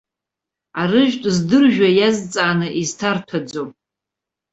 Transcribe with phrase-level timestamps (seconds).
[0.81, 3.69] Арыжәтә здыржәуа иазҵааны изҭарҭәаӡом.